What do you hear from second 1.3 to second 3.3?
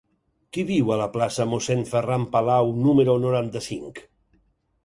de Mossèn Ferran Palau número